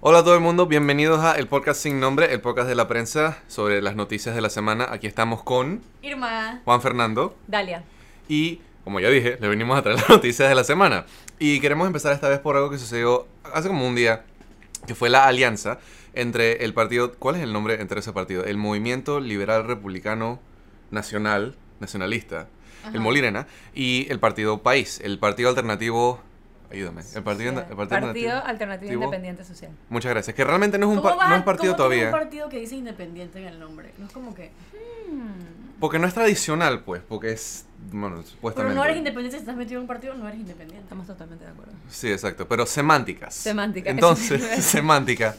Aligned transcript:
Hola 0.00 0.20
a 0.20 0.22
todo 0.22 0.36
el 0.36 0.40
mundo, 0.40 0.66
bienvenidos 0.66 1.24
a 1.24 1.32
el 1.32 1.48
podcast 1.48 1.82
sin 1.82 1.98
nombre, 1.98 2.32
el 2.32 2.40
podcast 2.40 2.68
de 2.68 2.76
la 2.76 2.86
prensa 2.86 3.42
sobre 3.48 3.82
las 3.82 3.96
noticias 3.96 4.32
de 4.32 4.40
la 4.40 4.48
semana. 4.48 4.86
Aquí 4.92 5.08
estamos 5.08 5.42
con 5.42 5.82
Irma. 6.02 6.60
Juan 6.64 6.80
Fernando 6.80 7.36
Dalia. 7.48 7.82
y, 8.28 8.60
como 8.84 9.00
ya 9.00 9.08
dije, 9.10 9.38
le 9.40 9.48
venimos 9.48 9.76
a 9.76 9.82
traer 9.82 9.98
las 10.00 10.08
noticias 10.08 10.48
de 10.48 10.54
la 10.54 10.62
semana. 10.62 11.04
Y 11.40 11.58
queremos 11.58 11.88
empezar 11.88 12.12
esta 12.12 12.28
vez 12.28 12.38
por 12.38 12.54
algo 12.54 12.70
que 12.70 12.78
sucedió 12.78 13.26
hace 13.52 13.66
como 13.66 13.88
un 13.88 13.96
día, 13.96 14.24
que 14.86 14.94
fue 14.94 15.08
la 15.10 15.26
alianza 15.26 15.80
entre 16.14 16.64
el 16.64 16.74
partido, 16.74 17.14
¿cuál 17.14 17.34
es 17.34 17.42
el 17.42 17.52
nombre 17.52 17.80
entre 17.80 17.98
ese 17.98 18.12
partido? 18.12 18.44
El 18.44 18.56
Movimiento 18.56 19.18
Liberal 19.18 19.66
Republicano 19.66 20.38
Nacional, 20.92 21.56
Nacionalista, 21.80 22.46
el. 22.94 23.00
Molirena, 23.00 23.48
y 23.74 24.06
el 24.10 24.20
partido 24.20 24.62
País, 24.62 25.00
el 25.02 25.18
partido 25.18 25.48
alternativo, 25.48 26.20
ayúdame, 26.70 27.02
el 27.14 27.22
partido, 27.22 27.50
el 27.50 27.76
partido, 27.76 28.00
Partido 28.00 28.44
alternativo. 28.44 28.92
Independiente 28.92 29.44
Social. 29.44 29.70
Muchas 29.88 30.10
gracias. 30.10 30.34
Que 30.36 30.44
realmente 30.44 30.78
no 30.78 30.86
es 30.90 30.96
un, 30.96 31.02
¿Cómo 31.02 31.16
par- 31.16 31.26
va- 31.26 31.30
no 31.30 31.36
es 31.36 31.42
partido 31.42 31.72
cómo 31.72 31.76
todavía. 31.84 32.06
un 32.06 32.10
partido 32.12 32.48
que 32.48 32.58
dice 32.58 32.76
independiente 32.76 33.38
en 33.40 33.46
el 33.46 33.58
nombre? 33.58 33.92
No 33.98 34.06
es 34.06 34.12
como 34.12 34.34
que. 34.34 34.50
Porque 35.80 35.98
no 35.98 36.06
es 36.08 36.14
tradicional, 36.14 36.80
pues. 36.82 37.02
Porque 37.08 37.32
es. 37.32 37.64
Bueno, 37.92 38.22
supuestamente. 38.24 38.54
Pero 38.54 38.74
no 38.74 38.84
eres 38.84 38.96
independiente 38.98 39.36
si 39.36 39.40
estás 39.42 39.56
metido 39.56 39.78
en 39.78 39.82
un 39.82 39.86
partido, 39.86 40.14
no 40.14 40.26
eres 40.26 40.40
independiente. 40.40 40.82
Estamos 40.82 41.06
totalmente 41.06 41.44
de 41.44 41.50
acuerdo. 41.52 41.72
Sí, 41.88 42.10
exacto. 42.10 42.48
Pero 42.48 42.66
semánticas. 42.66 43.34
Semántica, 43.34 43.88
Entonces, 43.90 44.42
semántica. 44.64 45.36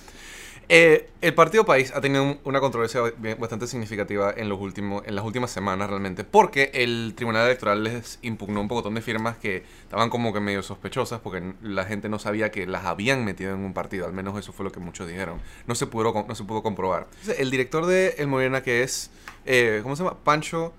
Eh, 0.72 1.10
el 1.22 1.34
Partido 1.34 1.66
País 1.66 1.92
ha 1.96 2.00
tenido 2.00 2.24
un- 2.24 2.40
una 2.44 2.60
controversia 2.60 3.02
bastante 3.40 3.66
significativa 3.66 4.32
en, 4.38 4.50
los 4.50 4.60
últimos, 4.60 5.02
en 5.08 5.16
las 5.16 5.26
últimas 5.26 5.50
semanas 5.50 5.90
realmente, 5.90 6.24
porque 6.24 6.70
el 6.76 7.14
Tribunal 7.16 7.48
Electoral 7.48 7.84
les 7.84 8.20
impugnó 8.22 8.62
un 8.62 8.68
montón 8.68 8.94
de 8.94 9.02
firmas 9.02 9.36
que 9.38 9.64
estaban 9.82 10.12
como 10.12 10.32
que 10.32 10.40
medio 10.40 10.62
sospechosas, 10.62 11.22
porque 11.22 11.54
la 11.64 11.86
gente 11.86 12.08
no 12.08 12.20
sabía 12.20 12.52
que 12.52 12.68
las 12.68 12.86
habían 12.86 13.26
metido 13.26 13.52
en 13.52 13.62
un 13.62 13.74
partido, 13.74 14.06
al 14.06 14.14
menos 14.14 14.38
eso 14.38 14.54
fue 14.54 14.64
lo 14.64 14.72
que 14.72 14.80
muchos 14.80 15.08
dijeron. 15.08 15.42
No 15.66 15.74
se 15.74 15.88
pudo, 15.88 16.14
no 16.28 16.36
se 16.36 16.44
pudo 16.44 16.62
comprobar. 16.62 17.08
El 17.40 17.50
director 17.50 17.88
de 17.88 18.10
El 18.20 18.28
Morena, 18.28 18.62
que 18.62 18.84
es, 18.84 19.10
eh, 19.48 19.80
¿cómo 19.82 19.96
se 19.96 20.04
llama? 20.04 20.18
Pancho, 20.24 20.72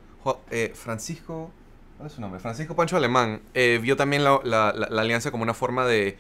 eh, 0.53 0.71
Francisco... 0.73 1.51
¿Cuál 1.97 2.07
es 2.07 2.15
su 2.15 2.21
nombre? 2.21 2.39
Francisco 2.41 2.75
Pancho 2.77 2.97
Alemán 2.97 3.43
eh, 3.55 3.79
vio 3.83 3.95
también 3.97 4.23
la 4.25 4.69
alianza 4.69 5.31
como 5.33 5.43
una 5.43 5.53
forma 5.53 5.85
de 5.85 6.17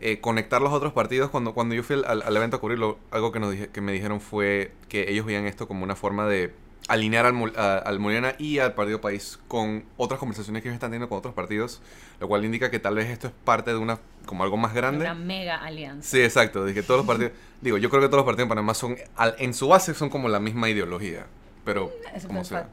eh, 0.00 0.20
conectar 0.20 0.60
los 0.62 0.72
otros 0.72 0.92
partidos. 0.92 1.30
Cuando, 1.30 1.54
cuando 1.54 1.74
yo 1.74 1.82
fui 1.82 2.02
al, 2.06 2.22
al- 2.22 2.36
evento 2.36 2.56
a 2.56 2.60
cubrirlo, 2.60 2.98
algo 3.10 3.32
que, 3.32 3.40
nos 3.40 3.52
dije- 3.52 3.68
que 3.68 3.80
me 3.80 3.92
dijeron 3.92 4.20
fue 4.20 4.72
que 4.88 5.10
ellos 5.10 5.24
veían 5.26 5.46
esto 5.46 5.66
como 5.68 5.84
una 5.84 5.96
forma 5.96 6.26
de 6.26 6.52
alinear 6.88 7.26
al, 7.26 7.52
a- 7.56 7.78
al 7.78 7.98
Morena 7.98 8.34
y 8.38 8.58
al 8.58 8.74
Partido 8.74 9.00
País 9.00 9.38
con 9.48 9.84
otras 9.96 10.20
conversaciones 10.20 10.62
que 10.62 10.68
ellos 10.68 10.74
están 10.76 10.90
teniendo 10.90 11.08
con 11.08 11.18
otros 11.18 11.34
partidos, 11.34 11.80
lo 12.20 12.28
cual 12.28 12.44
indica 12.44 12.70
que 12.70 12.78
tal 12.78 12.94
vez 12.94 13.08
esto 13.08 13.26
es 13.26 13.32
parte 13.44 13.72
de 13.72 13.76
una, 13.78 13.98
como 14.26 14.44
algo 14.44 14.56
más 14.56 14.72
grande. 14.74 15.04
Una 15.04 15.14
mega 15.14 15.56
alianza. 15.56 16.08
Sí, 16.08 16.20
exacto. 16.22 16.64
Que 16.66 16.82
todos 16.82 16.98
los 16.98 17.06
partidos, 17.06 17.32
digo, 17.60 17.76
yo 17.78 17.90
creo 17.90 18.02
que 18.02 18.08
todos 18.08 18.18
los 18.18 18.26
partidos 18.26 18.44
en 18.44 18.48
Panamá 18.50 18.74
son, 18.74 18.96
al- 19.16 19.34
en 19.38 19.52
su 19.54 19.66
base 19.68 19.94
son 19.94 20.10
como 20.10 20.28
la 20.28 20.38
misma 20.38 20.68
ideología, 20.70 21.26
pero 21.64 21.90
excepto 22.04 22.28
como 22.28 22.40
el 22.40 22.46
sea. 22.46 22.58
FAD. 22.60 22.66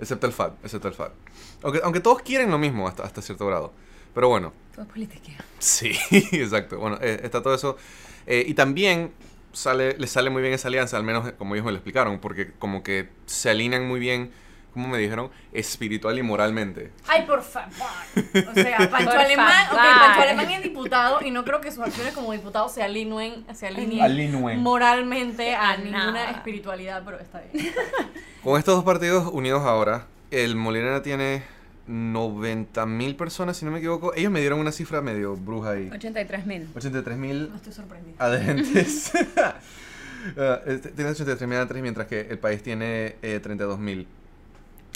Excepto 0.00 0.26
el 0.26 0.32
FAD, 0.32 0.52
excepto 0.64 0.88
el 0.88 0.94
FAD. 0.94 1.10
Aunque, 1.62 1.80
aunque 1.84 2.00
todos 2.00 2.22
quieren 2.22 2.50
lo 2.50 2.58
mismo 2.58 2.88
hasta, 2.88 3.02
hasta 3.04 3.20
cierto 3.20 3.46
grado. 3.46 3.72
Pero 4.14 4.28
bueno, 4.28 4.52
Todo 4.74 4.82
es 4.84 4.88
politiqueo. 4.90 5.36
Sí, 5.58 5.92
exacto. 6.32 6.78
Bueno, 6.78 6.98
eh, 7.00 7.20
está 7.22 7.42
todo 7.42 7.54
eso. 7.54 7.76
Eh, 8.26 8.44
y 8.46 8.54
también 8.54 9.12
sale, 9.52 9.96
le 9.98 10.06
sale 10.06 10.30
muy 10.30 10.42
bien 10.42 10.54
esa 10.54 10.68
alianza, 10.68 10.96
al 10.96 11.04
menos 11.04 11.32
como 11.32 11.54
ellos 11.54 11.64
me 11.64 11.72
lo 11.72 11.78
explicaron, 11.78 12.18
porque 12.20 12.52
como 12.58 12.82
que 12.82 13.08
se 13.26 13.50
alinean 13.50 13.86
muy 13.86 14.00
bien, 14.00 14.30
como 14.72 14.88
me 14.88 14.96
dijeron, 14.98 15.30
espiritual 15.52 16.18
y 16.18 16.22
moralmente. 16.22 16.92
Ay, 17.06 17.26
por 17.26 17.42
favor. 17.42 17.68
O 18.50 18.54
sea, 18.54 18.78
Pancho 18.90 19.10
Por 19.10 19.18
Alemán, 19.18 19.66
ok, 19.70 19.76
favor. 19.76 19.94
Pancho 20.06 20.20
Alemán 20.22 20.50
es 20.50 20.62
diputado 20.62 21.18
y 21.22 21.30
no 21.30 21.44
creo 21.44 21.60
que 21.60 21.70
sus 21.70 21.84
acciones 21.84 22.14
como 22.14 22.32
diputado 22.32 22.68
se 22.70 22.82
alineen, 22.82 23.44
se 23.54 23.66
alineen 23.66 24.02
Alineen. 24.02 24.60
moralmente 24.60 25.54
a 25.54 25.76
ninguna 25.76 26.12
nada. 26.12 26.30
espiritualidad, 26.30 27.02
pero 27.04 27.18
está 27.20 27.42
bien. 27.52 27.72
Con 28.42 28.58
estos 28.58 28.74
dos 28.76 28.84
partidos 28.84 29.28
unidos 29.32 29.62
ahora, 29.62 30.06
el 30.30 30.56
Molina 30.56 31.02
tiene 31.02 31.42
90 31.86 32.86
mil 32.86 33.16
personas, 33.16 33.56
si 33.56 33.64
no 33.64 33.70
me 33.70 33.78
equivoco. 33.78 34.14
Ellos 34.14 34.30
me 34.32 34.40
dieron 34.40 34.58
una 34.60 34.72
cifra 34.72 35.00
medio 35.00 35.36
bruja 35.36 35.70
ahí. 35.72 35.90
83 35.92 36.46
mil. 36.46 36.68
83 36.74 37.16
mil 37.18 37.48
No 37.50 37.56
estoy 37.56 37.72
sorprendida. 37.72 38.14
adherentes. 38.18 39.12
Ah, 39.36 39.54
este, 40.66 40.90
tiene 40.90 41.10
83 41.10 41.48
mil 41.48 41.56
adherentes, 41.58 41.82
mientras 41.82 42.06
que 42.06 42.20
el 42.22 42.38
país 42.38 42.62
tiene 42.62 43.16
32 43.20 43.78
mil. 43.78 44.06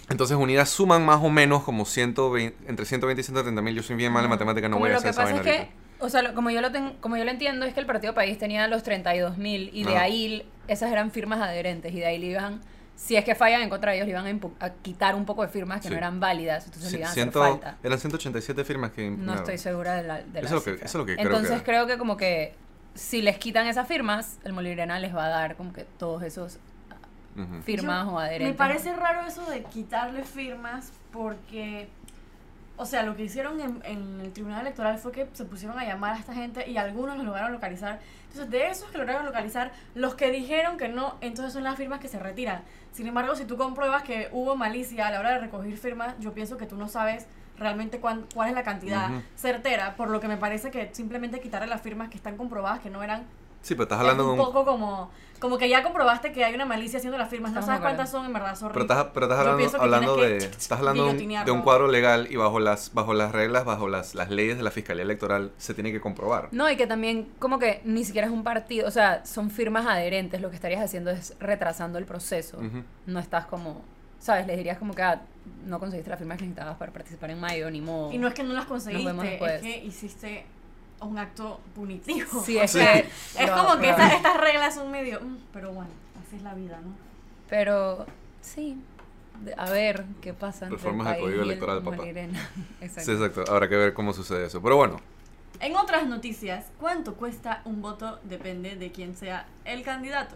Entonces, 0.09 0.37
unidas 0.37 0.69
suman 0.71 1.05
más 1.05 1.21
o 1.23 1.29
menos 1.31 1.65
como 1.65 1.85
120, 1.85 2.69
entre 2.69 2.87
120 2.87 3.21
y 3.21 3.25
130 3.25 3.61
mil. 3.63 3.75
Yo 3.75 3.83
soy 3.83 3.97
bien 3.97 4.13
mal 4.13 4.23
en 4.23 4.31
matemática, 4.31 4.69
no 4.69 4.75
Como 4.77 4.85
voy 4.85 4.91
a 4.91 4.93
lo 4.93 4.99
hacer 4.99 5.09
que 5.09 5.11
esa 5.11 5.23
pasa 5.23 5.37
es 5.37 5.45
vaina 5.45 5.67
que, 5.67 5.71
o 5.99 6.09
sea, 6.09 6.23
lo- 6.23 6.35
como 6.35 6.51
yo 6.51 6.61
lo 6.61 6.71
ten- 6.71 6.93
como 7.01 7.17
yo 7.17 7.25
lo 7.25 7.31
entiendo 7.33 7.67
es 7.67 7.75
que 7.75 7.81
el 7.81 7.87
Partido 7.87 8.15
País 8.15 8.39
tenía 8.39 8.69
los 8.69 8.85
32 8.85 9.37
mil 9.37 9.71
y 9.73 9.83
de 9.83 9.97
ahí 9.99 10.47
esas 10.69 10.93
eran 10.93 11.11
firmas 11.11 11.41
adherentes 11.41 11.93
y 11.93 11.99
de 11.99 12.07
ahí 12.07 12.19
le 12.19 12.27
iban, 12.27 12.61
si 12.97 13.15
es 13.15 13.25
que 13.25 13.35
fallan 13.35 13.61
en 13.63 13.69
contra 13.69 13.93
de 13.93 13.99
ellos, 13.99 14.07
le 14.09 14.13
iban 14.13 14.41
a, 14.59 14.71
quitar 14.71 15.15
un 15.15 15.25
poco 15.27 15.43
de 15.43 15.49
firmas 15.49 15.81
que 15.83 15.89
Sí. 15.89 15.91
no 15.95 15.99
eran 15.99 16.19
válidas, 16.19 16.65
entonces 16.65 16.91
le 16.93 16.97
Sí, 16.97 16.97
iban 17.03 17.11
a 17.11 17.15
ciento- 17.15 17.43
hacer 17.43 17.61
falta. 17.61 17.77
eran 17.85 17.99
187 18.01 18.65
firmas 18.65 18.91
que 18.93 19.03
No 19.03 19.09
impugnaron. 19.09 19.43
estoy 19.43 19.59
segura 19.59 19.95
de 19.95 20.03
la, 20.03 20.23
de 20.23 20.41
la 20.41 20.41
Eso 20.41 20.47
es 20.47 20.53
lo 20.53 20.65
que- 20.65 20.71
cifra. 20.73 20.87
eso 20.87 20.99
es 20.99 21.01
lo 21.01 21.07
que 21.07 21.15
creo 21.17 21.27
Entonces 21.27 21.59
que- 21.59 21.65
creo 21.65 21.87
que 21.87 21.99
como 21.99 22.17
que 22.17 22.55
si 22.95 23.21
les 23.23 23.37
quitan 23.39 23.67
esas 23.67 23.87
firmas, 23.87 24.39
el 24.45 24.55
Molirena 24.55 24.99
les 24.99 25.15
va 25.15 25.27
a 25.27 25.29
dar 25.29 25.57
como 25.57 25.73
que 25.75 25.85
todos 25.85 26.23
esos 26.23 26.59
firmas 27.65 28.07
Yo- 28.07 28.13
o 28.13 28.19
adherentes. 28.19 28.49
Me 28.49 28.55
parece 28.57 28.95
raro 28.97 29.27
eso 29.27 29.45
de 29.51 29.63
quitarle 29.65 30.23
firmas 30.25 30.91
porque, 31.13 31.89
o 32.79 32.85
sea, 32.87 33.03
lo 33.03 33.17
que 33.17 33.25
hicieron 33.25 33.61
en, 33.61 33.81
en 33.85 34.21
el 34.21 34.33
Tribunal 34.33 34.61
Electoral 34.63 34.99
fue 34.99 35.13
que 35.13 35.27
se 35.33 35.45
pusieron 35.45 35.79
a 35.79 35.85
llamar 35.85 36.15
a 36.15 36.19
esta 36.19 36.35
gente 36.35 36.69
y 36.69 36.77
algunos 36.77 37.17
los 37.17 37.25
lograron 37.27 37.53
localizar. 37.53 38.01
Entonces, 38.29 38.51
de 38.51 38.69
esos 38.69 38.91
que 38.91 38.99
lograron 38.99 39.25
localizar, 39.25 39.73
los 39.95 40.15
que 40.15 40.31
dijeron 40.31 40.77
que 40.77 40.89
no, 40.89 41.17
entonces 41.21 41.53
son 41.55 41.65
las 41.65 41.77
firmas 41.77 42.01
que 42.01 42.09
se 42.09 42.19
retiran. 42.19 42.63
Sin 42.93 43.07
embargo, 43.07 43.35
si 43.35 43.45
tú 43.45 43.57
compruebas 43.57 44.03
que 44.03 44.29
hubo 44.33 44.57
malicia 44.57 45.07
a 45.07 45.11
la 45.11 45.21
hora 45.21 45.31
de 45.33 45.39
recoger 45.39 45.77
firmas, 45.79 46.15
yo 46.21 46.33
pienso 46.35 46.57
que 46.57 46.67
tú 46.67 46.77
no 46.77 46.89
sabes 46.89 47.27
realmente 47.59 47.99
cuán- 48.01 48.27
cuál 48.35 48.51
es 48.51 48.55
la 48.55 48.63
cantidad 48.63 49.09
certera, 49.37 49.97
por 49.97 50.11
lo 50.11 50.21
que 50.21 50.29
me 50.29 50.37
parece 50.37 50.71
que 50.71 50.91
simplemente 50.93 51.41
quitarle 51.41 51.67
las 51.69 51.81
firmas 51.81 52.11
que 52.11 52.17
están 52.19 52.37
comprobadas 52.37 52.81
que 52.81 52.91
no 52.91 53.03
eran 53.03 53.25
Sí, 53.67 53.75
pero 53.75 53.83
estás 53.83 53.99
hablando 53.99 54.23
es 54.23 54.27
de 54.29 54.33
un 54.35 54.39
un... 54.39 54.47
poco 54.47 54.65
como 54.65 55.11
como 55.41 55.59
que 55.59 55.69
ya 55.69 55.83
comprobaste 55.83 56.33
que 56.33 56.45
hay 56.45 56.55
una 56.55 56.65
malicia 56.65 56.99
haciendo 56.99 57.19
las 57.19 57.29
firmas 57.29 57.53
no 57.53 57.61
sabes 57.61 57.81
cuántas 57.81 58.11
son 58.11 58.25
en 58.25 58.33
verdad 58.33 58.55
sorry. 58.55 58.73
Pero 58.73 58.85
estás, 58.85 59.07
pero 59.13 59.27
estás 59.27 59.41
hablando, 59.41 59.83
hablando 59.83 60.17
de, 60.17 60.37
estás 60.39 60.79
hablando 60.79 61.05
de 61.05 61.11
un, 61.11 61.17
de 61.17 61.25
un 61.25 61.29
guillotinearlo. 61.29 61.65
cuadro 61.65 61.89
legal 61.89 62.29
y 62.31 62.37
bajo 62.37 62.61
las, 62.61 62.95
bajo 62.95 63.13
las 63.13 63.33
reglas, 63.33 63.65
bajo 63.65 63.89
las, 63.89 64.15
las 64.15 64.31
leyes 64.31 64.57
de 64.57 64.63
la 64.63 64.71
Fiscalía 64.71 65.03
Electoral 65.03 65.51
se 65.59 65.75
tiene 65.75 65.91
que 65.91 66.01
comprobar. 66.01 66.49
No, 66.53 66.71
y 66.71 66.77
que 66.77 66.87
también 66.87 67.29
como 67.41 67.59
que 67.59 67.83
ni 67.85 68.05
siquiera 68.05 68.29
es 68.29 68.33
un 68.33 68.45
partido, 68.45 68.87
o 68.87 68.91
sea, 68.91 69.27
son 69.27 69.51
firmas 69.51 69.85
adherentes, 69.85 70.41
lo 70.41 70.49
que 70.49 70.57
estarías 70.57 70.83
haciendo 70.83 71.11
es 71.11 71.35
retrasando 71.41 71.99
el 71.99 72.07
proceso. 72.07 72.59
No 73.07 73.19
estás 73.19 73.47
como, 73.47 73.83
¿sabes? 74.21 74.47
Les 74.47 74.57
dirías 74.57 74.79
como 74.79 74.95
que 74.95 75.03
ah, 75.03 75.21
no 75.67 75.81
conseguiste 75.81 76.09
las 76.09 76.19
firmas 76.19 76.39
que 76.39 76.45
necesitabas 76.45 76.79
para 76.79 76.93
participar 76.93 77.31
en 77.31 77.41
mayo, 77.41 77.71
ni 77.71 77.81
modo. 77.81 78.13
y 78.13 78.19
no 78.19 78.29
es 78.29 78.35
que 78.35 78.43
no 78.43 78.55
las 78.55 78.67
conseguiste 78.67 79.45
es 79.55 79.61
que 79.61 79.85
hiciste 79.85 80.47
un 81.01 81.19
acto 81.19 81.61
punitivo 81.75 82.43
Sí, 82.45 82.57
O 82.59 82.63
es 82.63 82.71
sea, 82.71 82.93
que 83.03 83.09
es 83.45 83.51
como 83.51 83.79
que 83.79 83.87
lo- 83.89 83.97
estas, 83.99 84.37
reglas 84.41 84.75
son 84.75 84.91
medio 84.91 85.21
mm, 85.21 85.37
pero 85.53 85.73
bueno 85.73 85.91
así 86.27 86.37
es 86.37 86.43
la 86.43 86.55
vida 86.55 86.81
no 86.83 86.93
Pero 87.49 88.07
sí, 88.41 88.77
de- 89.43 89.55
a 89.57 89.71
ver 89.71 90.05
qué 90.21 90.33
pasa 90.33 90.67
entre 90.67 90.79
Reformas 90.79 91.07
el 91.09 91.13
al 91.13 91.15
país 91.19 91.25
Código 91.27 91.43
el 91.43 91.51
Electoral, 91.51 91.83
papá. 91.83 91.97
Exacto. 92.81 93.01
Sí, 93.01 93.13
exacto. 93.13 93.45
Habrá 93.53 93.69
que 93.69 93.77
ver 93.77 93.95
cómo 93.95 94.13
sucede 94.13 94.47
eso. 94.47 94.61
Pero 94.63 94.77
bueno, 94.77 94.97
en 95.61 95.77
otras 95.77 96.07
noticias, 96.07 96.67
¿cuánto 96.79 97.15
cuesta 97.15 97.61
un 97.65 97.81
voto? 97.83 98.19
Depende 98.25 98.77
de 98.77 98.91
quién 98.93 99.17
sea 99.17 99.47
el 99.65 99.83
candidato. 99.83 100.35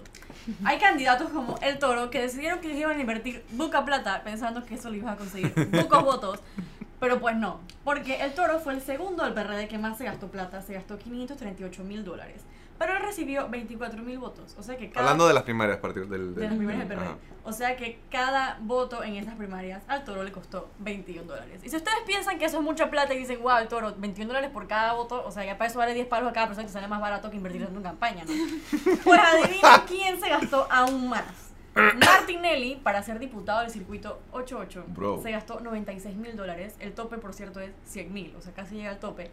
Hay 0.65 0.79
candidatos 0.79 1.31
como 1.31 1.59
el 1.63 1.79
Toro 1.79 2.11
que 2.11 2.21
decidieron 2.23 2.61
que 2.61 2.73
iban 2.77 2.97
a 2.97 3.01
invertir 3.01 3.45
buca 3.53 3.85
plata 3.85 4.23
pensando 4.25 4.65
que 4.65 4.75
eso 4.77 4.89
le 4.91 4.99
iba 4.99 5.13
a 5.13 5.17
conseguir 5.17 5.53
bucos 5.73 6.05
votos. 6.05 6.41
Pero 7.01 7.19
pues 7.19 7.35
no, 7.35 7.61
porque 7.83 8.21
el 8.23 8.35
Toro 8.35 8.61
fue 8.61 8.75
el 8.75 8.83
segundo 8.83 9.25
del 9.25 9.33
PRD 9.33 9.67
que 9.69 9.79
más 9.79 9.97
se 9.99 10.05
gastó 10.05 10.29
plata, 10.31 10.61
se 10.63 10.75
gastó 10.75 10.99
538 10.99 11.83
mil 11.83 12.05
dólares. 12.05 12.43
Pero 12.79 12.95
él 12.97 13.03
recibió 13.03 13.47
24 13.49 14.03
mil 14.03 14.19
votos. 14.19 14.55
O 14.59 14.63
sea 14.63 14.77
que 14.79 14.89
cada 14.91 15.05
hablando 15.07 15.29
de 15.29 15.35
las 15.35 15.43
primarias 15.43 15.79
partidos 15.79 16.09
del... 16.09 16.35
de 16.35 16.41
del- 16.41 16.49
las 16.51 16.57
primarias 16.59 16.89
del 16.89 16.97
PRD. 16.99 17.11
Ajá. 17.11 17.19
O 17.45 17.53
sea 17.53 17.77
que 17.77 18.01
cada 18.11 18.57
voto 18.63 19.03
en 19.05 19.17
esas 19.17 19.35
primarias 19.35 19.83
al 19.87 20.05
toro 20.05 20.23
le 20.25 20.33
costó 20.33 20.71
21 20.79 21.25
dólares. 21.27 21.61
Y 21.63 21.69
si 21.69 21.77
ustedes 21.77 21.99
piensan 22.07 22.39
que 22.39 22.47
eso 22.47 22.57
es 22.59 22.63
mucha 22.63 22.91
plata 22.91 23.13
y 23.15 23.19
dicen, 23.19 23.43
wow, 23.43 23.59
el 23.59 23.69
toro, 23.69 23.95
21 23.99 24.29
dólares 24.29 24.51
por 24.51 24.67
cada 24.67 24.95
voto, 24.95 25.23
o 25.27 25.31
sea, 25.31 25.45
ya 25.45 25.59
para 25.59 25.69
eso 25.69 25.79
vale 25.79 25.93
10 25.95 26.07
palos 26.07 26.31
a 26.31 26.33
cada 26.33 26.47
persona 26.47 26.67
que 26.67 26.73
sale 26.73 26.89
más 26.89 27.01
barato 27.03 27.31
que 27.31 27.37
invertir 27.37 27.63
en 27.63 27.73
una 27.77 27.83
campaña, 27.91 28.25
¿no? 28.25 28.33
Pues 29.05 29.21
adivina 29.21 29.85
quién 29.87 30.19
se 30.21 30.29
gastó 30.31 30.67
aún 30.71 31.09
más. 31.11 31.25
Martinelli, 31.75 32.77
para 32.77 33.03
ser 33.03 33.19
diputado 33.19 33.61
del 33.61 33.71
circuito 33.71 34.21
88, 34.33 34.85
Bro. 34.89 35.23
se 35.23 35.31
gastó 35.31 35.61
96 35.61 36.17
mil 36.17 36.37
dólares. 36.37 36.77
El 36.81 36.93
tope, 36.93 37.19
por 37.19 37.33
cierto, 37.33 37.61
es 37.61 37.71
100 37.85 38.13
mil, 38.13 38.35
o 38.37 38.41
sea, 38.41 38.53
casi 38.53 38.77
llega 38.77 38.91
al 38.91 38.99
tope. 38.99 39.31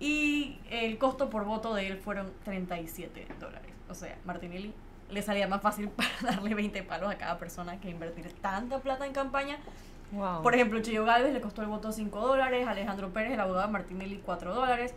Y 0.00 0.58
el 0.70 0.98
costo 0.98 1.30
por 1.30 1.44
voto 1.44 1.74
de 1.74 1.86
él 1.86 1.98
fueron 1.98 2.32
37 2.44 3.26
dólares. 3.38 3.70
O 3.88 3.94
sea, 3.94 4.16
Martinelli 4.24 4.72
le 5.10 5.22
salía 5.22 5.46
más 5.46 5.62
fácil 5.62 5.88
para 5.96 6.10
darle 6.22 6.54
20 6.54 6.82
palos 6.82 7.10
a 7.10 7.16
cada 7.16 7.38
persona 7.38 7.80
que 7.80 7.90
invertir 7.90 8.32
tanta 8.34 8.80
plata 8.80 9.06
en 9.06 9.12
campaña. 9.12 9.58
Wow. 10.12 10.42
Por 10.42 10.54
ejemplo, 10.54 10.80
Chillo 10.80 11.04
Galvez 11.04 11.32
le 11.32 11.40
costó 11.40 11.62
el 11.62 11.68
voto 11.68 11.92
5 11.92 12.20
dólares, 12.20 12.66
Alejandro 12.66 13.12
Pérez, 13.12 13.32
el 13.32 13.40
abogado 13.40 13.66
de 13.66 13.72
Martinelli, 13.72 14.20
4 14.24 14.54
dólares. 14.54 14.94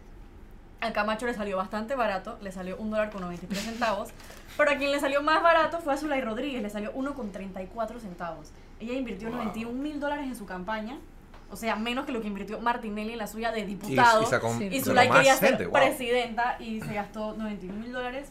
Al 0.79 0.93
Camacho 0.93 1.25
le 1.25 1.33
salió 1.33 1.57
bastante 1.57 1.95
barato, 1.95 2.37
le 2.41 2.51
salió 2.51 2.77
un 2.77 2.91
dólar 2.91 3.09
con 3.11 3.21
93 3.21 3.59
centavos. 3.63 4.09
Pero 4.57 4.71
a 4.71 4.75
quien 4.75 4.91
le 4.91 4.99
salió 4.99 5.21
más 5.23 5.41
barato 5.41 5.79
fue 5.79 5.93
a 5.93 5.97
Zulay 5.97 6.21
Rodríguez, 6.21 6.61
le 6.61 6.69
salió 6.69 6.91
uno 6.93 7.13
con 7.15 7.31
34 7.31 7.99
centavos. 7.99 8.51
Ella 8.79 8.93
invirtió 8.93 9.29
Wow. 9.29 9.37
91 9.37 9.81
mil 9.81 9.99
dólares 9.99 10.25
en 10.27 10.35
su 10.35 10.45
campaña, 10.45 10.97
o 11.49 11.55
sea, 11.55 11.75
menos 11.77 12.05
que 12.05 12.11
lo 12.11 12.21
que 12.21 12.27
invirtió 12.27 12.59
Martinelli 12.59 13.13
en 13.13 13.17
la 13.19 13.27
suya 13.27 13.51
de 13.51 13.65
diputado. 13.65 14.21
y 14.21 14.25
sacó, 14.25 14.53
Sí. 14.57 14.69
Y 14.71 14.81
Zulay 14.81 15.09
quería 15.09 15.35
ser 15.35 15.63
wow. 15.63 15.73
presidenta 15.73 16.57
y 16.59 16.81
se 16.81 16.93
gastó 16.93 17.33
91 17.33 17.79
mil 17.79 17.91
dólares. 17.91 18.29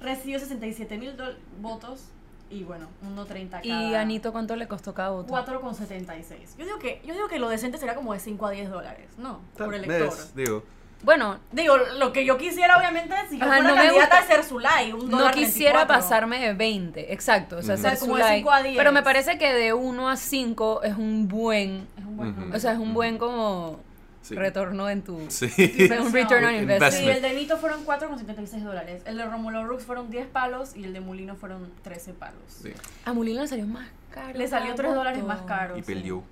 Recibió 0.00 0.38
67 0.38 0.98
mil 0.98 1.14
votos 1.60 2.08
y 2.50 2.62
bueno, 2.64 2.88
1.30 3.02 3.50
cada. 3.50 3.64
¿Y 3.64 3.94
Anito 3.94 4.32
cuánto 4.32 4.54
le 4.56 4.68
costó 4.68 4.92
cada 4.94 5.10
voto? 5.10 5.32
4,76. 5.32 6.56
Yo 6.58 6.64
digo 6.66 6.78
que 6.78 7.00
yo 7.06 7.14
digo 7.14 7.28
que 7.28 7.38
lo 7.38 7.48
decente 7.48 7.78
sería 7.78 7.94
como 7.94 8.12
de 8.12 8.20
5 8.20 8.46
a 8.46 8.50
10 8.50 8.70
dólares, 8.70 9.08
¿no? 9.18 9.40
Por 9.56 9.74
Es, 9.74 9.82
elector. 9.84 10.14
digo, 10.34 10.62
Bueno, 11.02 11.38
Digo, 11.52 11.76
lo 11.76 12.12
que 12.12 12.24
yo 12.24 12.36
quisiera 12.36 12.76
obviamente 12.78 13.14
si 13.30 13.38
yo 13.38 13.44
Ajá, 13.44 13.56
fuera 13.58 13.68
no 13.70 13.76
me 13.76 13.82
candidata 13.82 14.16
gusta- 14.20 14.32
a 14.32 14.36
ser 14.36 14.44
Zulay, 14.44 14.92
un 14.92 15.08
no 15.10 15.30
quisiera 15.30 15.80
24. 15.80 15.86
pasarme 15.88 16.38
de 16.40 16.54
20, 16.54 17.12
exacto. 17.12 17.58
O 17.58 17.62
sea, 17.62 17.74
Ujú. 17.74 17.82
ser 17.82 17.92
O 17.92 17.96
sea, 17.96 18.00
como 18.00 18.16
de 18.16 18.22
Zulay. 18.22 18.38
5 18.40 18.50
a 18.50 18.62
10. 18.62 18.76
Pero 18.76 18.92
me 18.92 19.02
parece 19.02 19.38
que 19.38 19.52
de 19.52 19.72
1 19.72 20.08
a 20.08 20.16
5 20.16 20.82
es 20.82 20.96
un 20.96 21.28
buen, 21.28 21.86
Es 21.98 22.04
un 22.04 22.16
buen 22.16 22.30
Ujú. 22.30 22.40
número. 22.40 22.56
o 22.56 22.60
sea, 22.60 22.72
es 22.72 22.78
un 22.78 22.92
buen 22.94 23.18
como 23.18 23.78
sí. 24.22 24.34
retorno 24.34 24.88
en 24.88 25.02
tu... 25.02 25.20
Sí. 25.28 25.46
un 26.00 26.12
return 26.12 26.44
on 26.44 26.54
investment. 26.56 26.92
Sí, 26.94 27.08
el 27.08 27.22
de 27.22 27.34
Nito 27.34 27.56
fueron 27.58 27.84
4,76 27.86 28.62
dólares. 28.64 29.02
El 29.04 29.18
de 29.18 29.26
Romulo 29.26 29.64
Rux 29.66 29.84
fueron 29.84 30.10
10 30.10 30.26
palos 30.26 30.74
y 30.74 30.84
el 30.84 30.92
de 30.92 31.00
Mulino 31.00 31.36
fueron 31.36 31.70
13 31.82 32.14
palos. 32.14 32.40
Sí. 32.48 32.72
A 33.04 33.12
Molino 33.12 33.42
le 33.42 33.48
salió 33.48 33.66
más 33.66 33.86
caro. 34.10 34.36
Le 34.36 34.48
salió 34.48 34.68
cada 34.68 34.76
3 34.76 34.94
dólares 34.94 35.22
más 35.24 35.42
caro. 35.42 35.76
Y 35.76 35.82
sí. 35.82 35.86
peleó. 35.94 36.24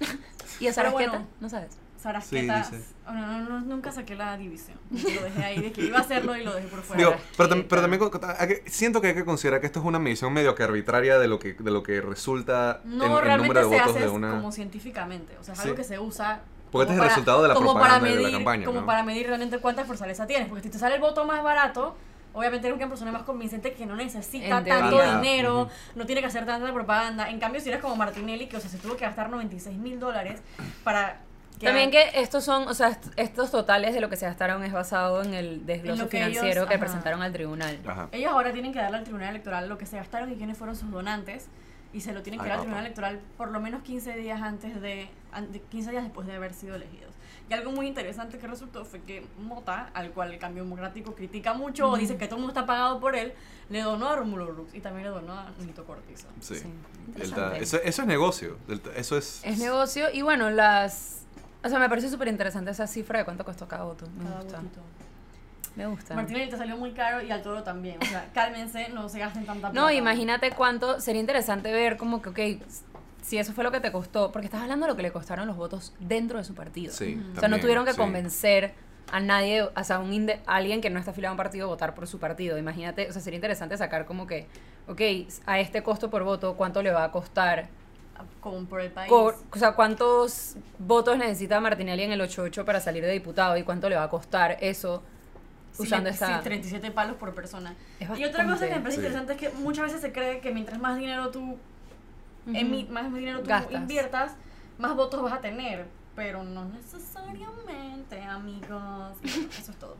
¿Y 0.60 0.66
a 0.66 0.72
Sarasqueta? 0.72 1.10
bueno. 1.10 1.26
No 1.40 1.48
sabes. 1.48 1.76
Sarasqueta. 2.02 2.64
Sí, 2.64 2.76
oh, 3.06 3.12
no, 3.12 3.26
no, 3.26 3.48
no, 3.48 3.60
nunca 3.60 3.92
saqué 3.92 4.14
la 4.14 4.36
división. 4.36 4.76
Lo 4.90 4.98
dejé 5.22 5.44
ahí, 5.44 5.60
de 5.60 5.72
que 5.72 5.82
iba 5.86 5.98
a 5.98 6.00
hacerlo 6.00 6.36
y 6.36 6.44
lo 6.44 6.54
dejé 6.54 6.68
por 6.68 6.82
fuera. 6.82 6.98
Digo, 7.02 7.16
pero, 7.36 7.48
tam- 7.48 7.66
pero 7.68 7.82
también 7.82 8.02
siento 8.66 9.00
que 9.00 9.08
hay 9.08 9.14
que 9.14 9.24
considerar 9.24 9.60
que 9.60 9.66
esto 9.66 9.78
es 9.80 9.84
una 9.86 9.98
medición 9.98 10.32
medio 10.32 10.54
que 10.54 10.62
arbitraria 10.62 11.18
de 11.18 11.28
lo 11.28 11.38
que, 11.38 11.54
de 11.54 11.70
lo 11.70 11.82
que 11.82 12.00
resulta 12.00 12.80
no, 12.84 13.20
en 13.20 13.30
el 13.30 13.36
número 13.38 13.60
de 13.60 13.76
se 13.76 13.80
votos 13.80 13.96
hace 13.96 14.04
de 14.04 14.08
una... 14.08 14.30
como 14.30 14.52
científicamente. 14.52 15.36
O 15.40 15.44
sea, 15.44 15.54
es 15.54 15.60
Sí. 15.60 15.64
algo 15.68 15.76
que 15.76 15.84
se 15.84 15.98
usa. 15.98 16.40
Porque 16.70 16.84
este 16.92 16.96
como 16.96 17.04
es 17.04 17.04
el 17.04 17.08
resultado 17.10 17.42
de 17.42 17.48
la 17.48 17.54
como 17.54 17.72
propaganda 17.72 18.00
para 18.00 18.10
y 18.10 18.14
de 18.16 18.16
la 18.16 18.22
medir, 18.28 18.38
campaña, 18.38 18.64
Como 18.66 18.80
¿no? 18.80 18.86
para 18.86 19.02
medir 19.02 19.26
realmente 19.26 19.58
cuánta 19.58 19.84
fortaleza 19.84 20.26
tienes. 20.26 20.48
Porque 20.48 20.62
si 20.62 20.70
te 20.70 20.78
sale 20.78 20.94
el 20.94 21.00
voto 21.02 21.24
más 21.26 21.42
barato, 21.42 21.94
obviamente 22.32 22.66
eres 22.66 22.78
una 22.78 22.88
persona 22.88 23.12
más 23.12 23.24
convincente 23.24 23.74
que 23.74 23.84
no 23.84 23.94
necesita 23.94 24.64
tanto 24.64 25.02
dinero, 25.02 25.68
no 25.94 26.06
tiene 26.06 26.22
que 26.22 26.28
hacer 26.28 26.46
tanta 26.46 26.72
propaganda. 26.72 27.28
En 27.28 27.38
cambio, 27.38 27.60
si 27.60 27.68
eres 27.68 27.82
como 27.82 27.94
Martinelli, 27.96 28.46
que 28.46 28.56
o 28.56 28.60
sea, 28.60 28.70
se 28.70 28.78
tuvo 28.78 28.96
que 28.96 29.04
gastar 29.04 29.28
96 29.28 29.76
mil 29.78 30.00
dólares 30.00 30.40
para. 30.82 31.20
También 31.66 31.90
que 31.90 32.10
estos 32.20 32.44
son, 32.44 32.66
o 32.68 32.74
sea, 32.74 32.88
est- 32.88 33.06
estos 33.16 33.50
totales 33.50 33.94
de 33.94 34.00
lo 34.00 34.08
que 34.08 34.16
se 34.16 34.26
gastaron 34.26 34.62
es 34.64 34.72
basado 34.72 35.22
en 35.22 35.34
el 35.34 35.46
En 35.54 35.66
desglose 35.66 36.02
lo 36.02 36.08
que 36.08 36.18
ellos- 36.18 36.28
financiero 36.30 36.66
que 36.68 36.74
ajá. 36.74 36.80
presentaron 36.80 37.22
al 37.22 37.32
tribunal. 37.32 37.78
Ajá. 37.86 38.08
Ellos 38.12 38.32
ahora 38.32 38.52
tienen 38.52 38.72
que 38.72 38.78
darle 38.78 38.98
al 38.98 39.04
Tribunal 39.04 39.30
Electoral 39.30 39.68
lo 39.68 39.78
que 39.78 39.86
se 39.86 39.96
gastaron 39.96 40.32
y 40.32 40.36
quiénes 40.36 40.56
fueron 40.58 40.76
sus 40.76 40.90
donantes. 40.90 41.46
Y 41.94 42.00
se 42.00 42.12
lo 42.14 42.22
tienen 42.22 42.40
que 42.40 42.44
Ay, 42.44 42.50
dar 42.50 42.58
al. 42.58 42.62
Tribunal 42.62 42.86
Electoral 42.86 43.20
por 43.36 43.50
lo 43.50 43.60
menos 43.60 43.82
15 43.82 44.16
días 44.16 44.40
antes 44.40 44.80
de, 44.80 45.08
an- 45.30 45.52
de- 45.52 45.60
15 45.60 45.90
días 45.90 46.02
después 46.04 46.26
de 46.26 46.34
haber 46.34 46.54
sido 46.54 46.74
elegidos. 46.76 47.12
Y 47.50 47.54
algo 47.54 47.70
muy 47.72 47.86
interesante 47.86 48.38
que 48.38 48.46
resultó 48.46 48.86
fue 48.86 49.00
que 49.02 49.26
Mota, 49.38 49.90
al 49.92 50.10
cual 50.12 50.32
el 50.32 50.38
cambio 50.38 50.62
democrático 50.62 51.14
critica 51.14 51.52
mucho 51.52 51.90
o 51.90 51.96
dice 51.98 52.16
que 52.16 52.26
todo 52.26 52.36
el 52.36 52.42
mundo 52.46 52.58
está 52.58 52.64
pagado 52.66 52.98
por 52.98 53.14
él, 53.14 53.34
le 53.68 53.82
donó 53.82 54.08
a 54.08 54.16
Romulo 54.16 54.46
Rux 54.52 54.74
y 54.74 54.80
también 54.80 55.04
le 55.04 55.10
donó 55.10 55.34
a 55.34 55.50
Nito 55.58 55.84
Cortizo. 55.84 56.28
Sí. 56.40 56.54
Sí, 56.54 56.72
eso, 57.60 57.76
eso 57.82 58.02
es 58.02 58.08
negocio. 58.08 58.56
Eso 58.96 59.18
es... 59.18 59.42
Es 59.44 59.58
negocio 59.58 60.06
y 60.10 60.22
bueno, 60.22 60.48
las... 60.50 61.21
O 61.64 61.68
sea, 61.68 61.78
me 61.78 61.88
parece 61.88 62.08
súper 62.08 62.28
interesante 62.28 62.70
esa 62.70 62.86
cifra 62.86 63.20
de 63.20 63.24
cuánto 63.24 63.44
costó 63.44 63.68
cada 63.68 63.84
voto. 63.84 64.06
Me 64.18 64.24
Cada 64.24 64.40
gusta. 64.42 64.62
Me 65.76 65.86
gusta. 65.86 66.14
Martinelli 66.14 66.50
te 66.50 66.56
salió 66.58 66.76
muy 66.76 66.92
caro 66.92 67.22
y 67.22 67.30
al 67.30 67.42
toro 67.42 67.62
también. 67.62 67.96
O 68.02 68.04
sea, 68.04 68.28
cálmense, 68.34 68.88
no 68.90 69.08
se 69.08 69.18
gasten 69.20 69.46
tanta 69.46 69.70
plata. 69.70 69.74
No, 69.80 69.90
imagínate 69.90 70.50
cuánto... 70.50 71.00
Sería 71.00 71.20
interesante 71.20 71.72
ver 71.72 71.96
como 71.96 72.20
que, 72.20 72.28
ok, 72.58 72.62
si 73.22 73.38
eso 73.38 73.52
fue 73.52 73.64
lo 73.64 73.70
que 73.70 73.80
te 73.80 73.90
costó, 73.92 74.32
porque 74.32 74.46
estás 74.46 74.60
hablando 74.62 74.86
de 74.86 74.92
lo 74.92 74.96
que 74.96 75.02
le 75.02 75.12
costaron 75.12 75.46
los 75.46 75.56
votos 75.56 75.94
dentro 76.00 76.36
de 76.38 76.44
su 76.44 76.54
partido. 76.54 76.92
Sí, 76.92 77.18
O 77.36 77.40
sea, 77.40 77.48
no 77.48 77.58
tuvieron 77.60 77.84
que 77.86 77.92
sí. 77.92 77.96
convencer 77.96 78.74
a 79.10 79.20
nadie, 79.20 79.62
o 79.62 79.84
sea, 79.84 79.98
un 79.98 80.12
inde- 80.12 80.40
a 80.46 80.56
alguien 80.56 80.80
que 80.80 80.90
no 80.90 80.98
está 80.98 81.12
afiliado 81.12 81.30
a 81.30 81.34
un 81.34 81.38
partido 81.38 81.66
a 81.66 81.68
votar 81.68 81.94
por 81.94 82.06
su 82.06 82.18
partido. 82.18 82.58
Imagínate, 82.58 83.08
o 83.08 83.12
sea, 83.12 83.22
sería 83.22 83.36
interesante 83.36 83.76
sacar 83.78 84.04
como 84.04 84.26
que, 84.26 84.46
ok, 84.88 85.00
a 85.46 85.58
este 85.60 85.82
costo 85.82 86.10
por 86.10 86.22
voto, 86.24 86.54
¿cuánto 86.56 86.82
le 86.82 86.90
va 86.90 87.04
a 87.04 87.10
costar? 87.12 87.68
Como 88.40 88.64
por 88.66 88.80
el 88.80 88.90
país. 88.90 89.08
Cor- 89.08 89.36
o 89.50 89.56
sea, 89.56 89.72
¿cuántos 89.72 90.56
votos 90.78 91.16
necesita 91.16 91.60
Martinelli 91.60 92.02
en 92.04 92.12
el 92.12 92.20
88 92.20 92.64
para 92.64 92.80
salir 92.80 93.02
de 93.04 93.10
diputado 93.12 93.56
y 93.56 93.62
cuánto 93.62 93.88
le 93.88 93.96
va 93.96 94.04
a 94.04 94.08
costar 94.10 94.56
eso 94.60 95.02
Sí, 95.72 95.84
usando 95.84 96.12
sí, 96.12 96.18
37 96.42 96.90
palos 96.90 97.16
por 97.16 97.34
persona. 97.34 97.74
Y 98.16 98.24
otra 98.24 98.44
cosa 98.46 98.66
que 98.68 98.74
me 98.74 98.80
parece 98.80 99.00
Sí. 99.00 99.06
interesante 99.06 99.32
es 99.32 99.38
que 99.38 99.48
muchas 99.58 99.84
veces 99.86 100.00
se 100.00 100.12
cree 100.12 100.40
que 100.40 100.50
mientras 100.52 100.78
más 100.80 100.98
dinero 100.98 101.30
tú, 101.30 101.56
emi- 102.48 102.88
más 102.88 103.12
dinero 103.14 103.40
tú 103.40 103.46
Gastas. 103.48 103.72
inviertas, 103.80 104.32
más 104.78 104.94
votos 104.96 105.22
vas 105.22 105.32
a 105.32 105.40
tener. 105.40 105.86
Pero 106.24 106.44
no 106.44 106.64
necesariamente, 106.66 108.22
amigos. 108.22 109.16
Eso 109.24 109.72
es 109.72 109.76
todo. 109.76 109.96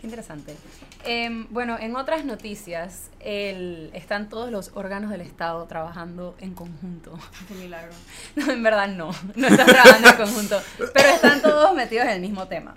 Qué 0.00 0.06
interesante. 0.06 0.56
Em, 1.04 1.46
bueno, 1.50 1.76
en 1.78 1.94
otras 1.96 2.24
noticias, 2.24 3.10
el- 3.20 3.90
están 3.92 4.30
todos 4.30 4.50
los 4.50 4.70
órganos 4.74 5.10
del 5.10 5.20
Estado 5.20 5.66
trabajando 5.66 6.34
en 6.38 6.54
conjunto. 6.54 7.18
Qué 7.46 7.54
milagro. 7.54 7.92
No, 8.36 8.50
en 8.52 8.62
verdad 8.62 8.88
no, 8.88 9.10
no 9.34 9.46
están 9.48 9.66
trabajando 9.66 10.08
en 10.08 10.16
conjunto, 10.16 10.58
pero 10.94 11.08
están 11.10 11.42
todos 11.42 11.74
metidos 11.74 12.06
en 12.06 12.12
el 12.12 12.20
mismo 12.22 12.48
tema. 12.48 12.74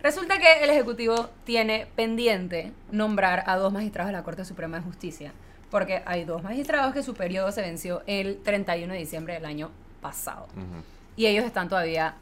Resulta 0.00 0.38
que 0.40 0.64
el 0.64 0.70
Ejecutivo 0.70 1.30
tiene 1.44 1.86
pendiente 1.94 2.72
nombrar 2.90 3.44
a 3.46 3.56
dos 3.56 3.72
magistrados 3.72 4.08
de 4.08 4.12
la 4.18 4.24
Corte 4.24 4.44
Suprema 4.44 4.78
de 4.78 4.82
Justicia, 4.82 5.32
porque 5.70 6.02
hay 6.04 6.24
dos 6.24 6.42
magistrados 6.42 6.92
que 6.94 7.04
su 7.04 7.14
periodo 7.14 7.52
se 7.52 7.60
venció 7.62 8.02
el 8.08 8.38
31 8.42 8.92
de 8.92 8.98
diciembre 8.98 9.34
del 9.34 9.44
año 9.44 9.70
pasado, 10.00 10.48
y 11.16 11.26
ellos 11.26 11.44
están 11.44 11.68
todavía 11.68 12.16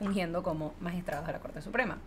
fungiendo 0.00 0.42
como 0.42 0.74
magistrados 0.80 1.24
de 1.28 1.34
la 1.34 1.38
Corte 1.38 1.62
Suprema. 1.62 1.98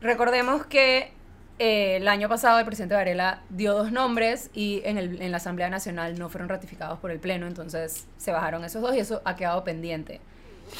Recordemos 0.00 0.66
que 0.66 1.10
eh, 1.58 1.96
el 1.96 2.08
año 2.08 2.28
pasado 2.28 2.58
el 2.58 2.64
presidente 2.66 2.94
Varela 2.94 3.40
dio 3.50 3.72
dos 3.74 3.90
nombres 3.90 4.50
y 4.52 4.82
en, 4.84 4.98
el- 4.98 5.20
en 5.22 5.30
la 5.30 5.38
Asamblea 5.38 5.70
Nacional 5.70 6.18
no 6.18 6.28
fueron 6.28 6.48
ratificados 6.48 6.98
por 6.98 7.10
el 7.10 7.18
Pleno, 7.20 7.46
entonces 7.46 8.06
se 8.18 8.32
bajaron 8.32 8.64
esos 8.64 8.82
dos 8.82 8.94
y 8.94 8.98
eso 8.98 9.22
ha 9.24 9.34
quedado 9.36 9.64
pendiente. 9.64 10.20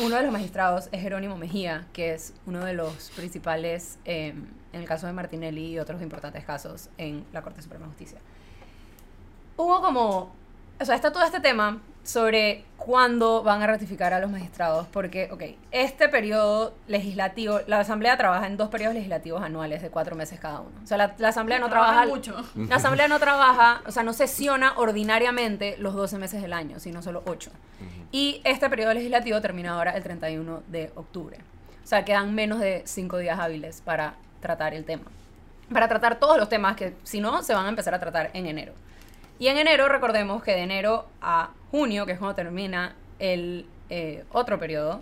Uno 0.00 0.16
de 0.16 0.22
los 0.22 0.32
magistrados 0.32 0.88
es 0.92 1.00
Jerónimo 1.02 1.36
Mejía, 1.36 1.86
que 1.92 2.14
es 2.14 2.34
uno 2.46 2.64
de 2.64 2.74
los 2.74 3.10
principales 3.16 3.98
eh, 4.04 4.34
en 4.72 4.80
el 4.80 4.86
caso 4.86 5.06
de 5.06 5.12
Martinelli 5.12 5.72
y 5.72 5.78
otros 5.78 6.00
importantes 6.02 6.44
casos 6.44 6.88
en 6.98 7.24
la 7.32 7.42
Corte 7.42 7.62
Suprema 7.62 7.84
de 7.86 7.88
Justicia. 7.90 8.18
Hubo 9.56 9.80
como, 9.82 10.34
o 10.82 10.84
sea, 10.84 10.96
está 10.96 11.12
todo 11.12 11.24
este 11.24 11.40
tema 11.40 11.80
sobre 12.02 12.64
cuándo 12.76 13.44
van 13.44 13.62
a 13.62 13.66
ratificar 13.68 14.12
a 14.12 14.18
los 14.18 14.30
magistrados, 14.30 14.88
porque, 14.88 15.28
ok, 15.30 15.42
este 15.70 16.08
periodo 16.08 16.74
legislativo, 16.88 17.60
la 17.68 17.78
Asamblea 17.78 18.16
trabaja 18.16 18.48
en 18.48 18.56
dos 18.56 18.68
periodos 18.68 18.94
legislativos 18.94 19.40
anuales 19.42 19.80
de 19.82 19.90
cuatro 19.90 20.16
meses 20.16 20.40
cada 20.40 20.60
uno. 20.60 20.72
O 20.82 20.86
sea, 20.86 20.96
la, 20.96 21.14
la 21.18 21.28
Asamblea 21.28 21.60
no 21.60 21.68
trabaja... 21.68 22.06
mucho. 22.06 22.34
La 22.68 22.76
Asamblea 22.76 23.06
no 23.06 23.20
trabaja, 23.20 23.82
o 23.86 23.92
sea, 23.92 24.02
no 24.02 24.12
sesiona 24.12 24.74
ordinariamente 24.76 25.76
los 25.78 25.94
12 25.94 26.18
meses 26.18 26.42
del 26.42 26.52
año, 26.52 26.80
sino 26.80 27.02
solo 27.02 27.22
8. 27.26 27.50
Y 28.10 28.40
este 28.44 28.68
periodo 28.68 28.92
legislativo 28.94 29.40
termina 29.40 29.74
ahora 29.74 29.92
el 29.92 30.02
31 30.02 30.64
de 30.66 30.90
octubre. 30.96 31.38
O 31.84 31.86
sea, 31.86 32.04
quedan 32.04 32.34
menos 32.34 32.58
de 32.58 32.82
5 32.84 33.18
días 33.18 33.38
hábiles 33.38 33.80
para 33.80 34.14
tratar 34.40 34.74
el 34.74 34.84
tema. 34.84 35.04
Para 35.72 35.86
tratar 35.88 36.18
todos 36.18 36.36
los 36.36 36.48
temas 36.48 36.76
que, 36.76 36.94
si 37.04 37.20
no, 37.20 37.42
se 37.42 37.54
van 37.54 37.66
a 37.66 37.68
empezar 37.68 37.94
a 37.94 38.00
tratar 38.00 38.30
en 38.34 38.46
enero. 38.46 38.72
Y 39.42 39.48
en 39.48 39.58
enero, 39.58 39.88
recordemos 39.88 40.40
que 40.44 40.52
de 40.52 40.60
enero 40.60 41.08
a 41.20 41.50
junio, 41.72 42.06
que 42.06 42.12
es 42.12 42.18
cuando 42.20 42.36
termina 42.36 42.94
el 43.18 43.66
eh, 43.90 44.22
otro 44.30 44.56
periodo, 44.56 45.00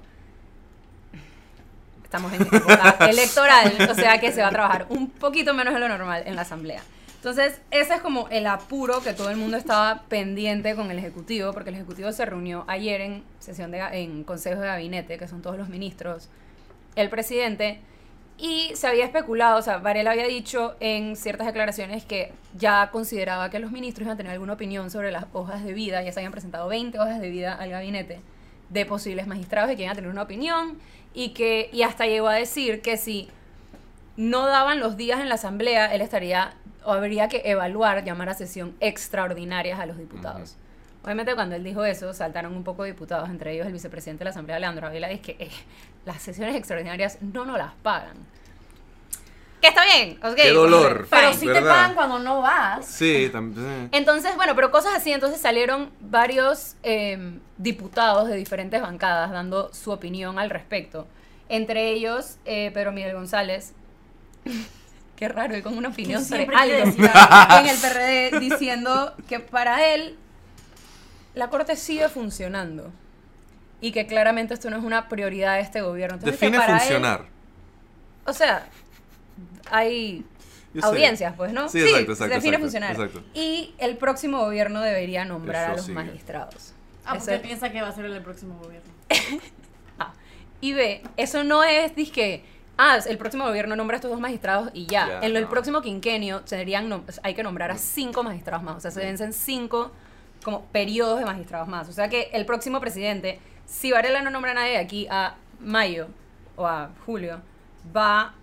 estamos 2.02 2.32
en 2.32 2.40
época 2.40 2.97
electoral, 3.11 3.76
o 3.90 3.94
sea 3.94 4.18
que 4.18 4.32
se 4.32 4.40
va 4.40 4.49
a 4.49 4.50
trabajar 4.50 4.87
un 4.88 5.11
poquito 5.11 5.52
menos 5.52 5.75
de 5.75 5.80
lo 5.80 5.90
normal 5.90 6.23
en 6.25 6.37
la 6.37 6.40
Asamblea. 6.40 6.82
Entonces, 7.16 7.61
ese 7.70 7.97
es 7.97 8.00
como 8.00 8.28
el 8.30 8.47
apuro 8.47 9.02
que 9.02 9.12
todo 9.12 9.28
el 9.28 9.37
mundo 9.37 9.59
estaba 9.59 10.04
pendiente 10.09 10.75
con 10.75 10.90
el 10.90 10.99
Ejecutivo, 10.99 11.52
porque 11.52 11.68
el 11.68 11.76
Ejecutivo 11.76 12.11
se 12.11 12.25
reunió 12.25 12.64
ayer 12.66 13.02
en 13.02 13.23
sesión 13.40 13.70
de, 13.70 13.80
en 13.92 14.25
Consejo 14.25 14.62
de 14.62 14.68
Gabinete, 14.68 15.18
que 15.18 15.28
son 15.28 15.42
todos 15.42 15.59
los 15.59 15.68
ministros, 15.68 16.30
el 16.97 17.11
presidente, 17.11 17.82
y 18.40 18.75
se 18.75 18.87
había 18.87 19.04
especulado, 19.04 19.59
o 19.59 19.62
sea, 19.62 19.78
Varela 19.78 20.12
había 20.12 20.26
dicho 20.26 20.75
en 20.80 21.14
ciertas 21.14 21.47
declaraciones 21.47 22.04
que 22.04 22.32
ya 22.56 22.90
consideraba 22.90 23.50
que 23.50 23.59
los 23.59 23.70
ministros 23.70 24.06
iban 24.06 24.14
a 24.14 24.16
tener 24.16 24.32
alguna 24.32 24.54
opinión 24.54 24.90
sobre 24.90 25.12
las 25.12 25.26
hojas 25.32 25.62
de 25.62 25.75
vida, 25.75 26.02
ya 26.02 26.11
se 26.12 26.20
habían 26.20 26.32
presentado 26.32 26.66
20 26.68 26.99
hojas 26.99 27.20
de 27.20 27.28
vida 27.28 27.54
al 27.54 27.70
gabinete 27.70 28.20
de 28.70 28.87
posibles 28.87 29.26
magistrados 29.26 29.70
y 29.70 29.76
que 29.76 29.82
iban 29.82 29.92
a 29.92 29.94
tener 29.94 30.11
una 30.11 30.23
opinión, 30.23 30.78
y 31.12 31.30
que 31.30 31.68
y 31.73 31.82
hasta 31.82 32.06
llegó 32.06 32.28
a 32.28 32.35
decir 32.35 32.80
que 32.80 32.97
si 32.97 33.28
no 34.16 34.47
daban 34.47 34.80
los 34.80 34.97
días 34.97 35.20
en 35.20 35.28
la 35.28 35.35
asamblea, 35.35 35.94
él 35.94 36.00
estaría 36.00 36.54
o 36.85 36.92
habría 36.92 37.28
que 37.28 37.42
evaluar 37.44 38.04
llamar 38.04 38.30
a 38.30 38.35
sesión 38.35 38.75
extraordinarias 38.80 39.78
a 39.78 39.87
los 39.87 39.99
diputados. 39.99 40.56
Obviamente 41.02 41.35
cuando 41.35 41.57
él 41.57 41.64
dijo 41.64 41.85
eso, 41.85 42.12
saltaron 42.12 42.54
un 42.54 42.62
poco 42.62 42.85
diputados, 42.85 43.30
entre 43.30 43.54
ellos 43.54 43.66
el 43.66 43.73
vicepresidente 43.73 44.21
de 44.21 44.26
la 44.26 44.30
Asamblea, 44.30 44.59
Leandro 44.59 44.87
Ávila, 44.87 45.11
es 45.11 45.21
que 45.21 45.37
eh, 45.38 45.50
las 46.04 46.21
sesiones 46.21 46.54
extraordinarias 46.57 47.19
no 47.23 47.47
nos 47.47 47.57
las 47.57 47.73
pagan. 47.83 48.16
Que 49.61 49.69
está 49.69 49.85
bien, 49.85 50.19
ok. 50.23 50.35
Qué 50.37 50.52
dolor. 50.52 51.07
Pero 51.11 51.33
Fine, 51.33 51.40
sí 51.40 51.47
te 51.47 51.61
pagan 51.61 51.95
cuando 51.95 52.19
no 52.19 52.40
vas. 52.40 52.87
Sí, 52.87 53.28
también. 53.30 53.90
Entonces, 53.92 54.35
bueno, 54.37 54.54
pero 54.54 54.71
cosas 54.71 54.95
así, 54.95 55.12
entonces 55.12 55.40
salieron 55.40 55.90
varios 56.00 56.76
eh, 56.83 57.38
diputados 57.59 58.28
de 58.28 58.37
diferentes 58.37 58.80
bancadas 58.80 59.30
dando 59.30 59.73
su 59.75 59.90
opinión 59.90 60.38
al 60.38 60.49
respecto. 60.49 61.07
Entre 61.50 61.90
ellos, 61.90 62.37
eh, 62.47 62.71
Pedro 62.73 62.92
Miguel 62.92 63.14
González. 63.14 63.75
Qué 65.16 65.28
raro, 65.28 65.54
él 65.54 65.62
con 65.62 65.76
una 65.76 65.90
opinión 65.90 66.25
sobre 66.25 66.47
algo. 66.54 66.76
en 66.76 67.66
el 67.66 67.76
PRD 67.76 68.40
diciendo 68.40 69.14
que 69.28 69.40
para 69.40 69.92
él 69.92 70.16
la 71.34 71.49
corte 71.50 71.76
sigue 71.76 72.08
funcionando 72.08 72.90
y 73.80 73.92
que 73.92 74.06
claramente 74.06 74.54
esto 74.54 74.68
no 74.70 74.76
es 74.76 74.84
una 74.84 75.08
prioridad 75.08 75.54
de 75.56 75.60
este 75.60 75.80
gobierno. 75.82 76.16
Entonces, 76.16 76.38
Define 76.40 76.58
para 76.58 76.75
él- 76.75 76.78
funcionar. 76.80 77.25
o 78.26 78.32
sea, 78.32 78.66
hay 79.70 80.25
Yo 80.75 80.80
sé. 80.82 80.87
audiencias, 80.87 81.34
pues, 81.37 81.52
¿no? 81.52 81.68
Sí, 81.68 81.80
exacto, 81.80 82.12
exacto, 82.12 82.34
define 82.34 82.56
exacto, 82.56 82.60
funcionar. 82.64 82.90
exacto. 82.92 83.22
Y 83.34 83.75
el 83.78 83.96
próximo 83.96 84.38
gobierno 84.38 84.80
debería 84.80 85.25
nombrar 85.25 85.64
Eso 85.64 85.72
a 85.72 85.76
los 85.76 85.84
sigue. 85.87 85.94
magistrados. 85.94 86.72
Ah, 87.04 87.16
porque 87.18 87.38
piensa 87.38 87.70
que 87.72 87.80
va 87.82 87.88
a 87.88 87.92
ser 87.92 88.04
el 88.04 88.22
próximo 88.22 88.58
gobierno. 88.62 88.90
A. 89.99 90.12
Y 90.62 90.75
B, 90.75 91.02
eso 91.16 91.42
no 91.42 91.64
es, 91.64 91.96
disque, 91.96 92.44
ah, 92.76 92.99
el 93.08 93.16
próximo 93.16 93.46
gobierno 93.46 93.76
nombra 93.76 93.94
a 93.94 93.99
estos 93.99 94.10
dos 94.10 94.20
magistrados 94.20 94.70
y 94.75 94.84
ya. 94.87 95.20
En 95.22 95.34
el 95.34 95.44
no. 95.44 95.49
próximo 95.49 95.80
quinquenio 95.80 96.42
serían, 96.44 96.90
nom- 96.90 97.02
hay 97.22 97.32
que 97.34 97.42
nombrar 97.42 97.70
a 97.70 97.78
cinco 97.78 98.22
magistrados 98.22 98.62
más. 98.62 98.76
O 98.76 98.80
sea, 98.80 98.90
se 98.90 99.00
vencen 99.00 99.32
cinco 99.32 99.90
como 100.44 100.62
periodos 100.66 101.18
de 101.18 101.25
magistrados 101.25 101.68
más. 101.68 101.88
O 101.88 101.92
sea 101.92 102.09
que 102.09 102.30
el 102.32 102.47
próximo 102.47 102.80
presidente, 102.80 103.38
si 103.66 103.92
Varela 103.92 104.23
no 104.23 104.30
nombra 104.30 104.52
a 104.52 104.54
nadie 104.54 104.73
de 104.73 104.78
aquí 104.78 105.06
a 105.11 105.35
mayo 105.61 106.09
o 106.56 106.66
a 106.66 106.90
julio, 107.06 107.40
va 107.97 108.35